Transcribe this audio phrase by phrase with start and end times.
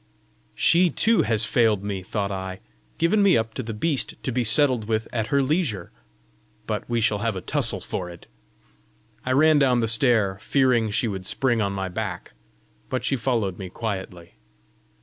[0.55, 2.59] "She too has failed me!" thought I;"
[2.97, 5.91] given me up to the beast to be settled with at her leisure!
[6.65, 8.25] But we shall have a tussle for it!"
[9.27, 12.31] I ran down the stair, fearing she would spring on my back,
[12.89, 14.33] but she followed me quietly.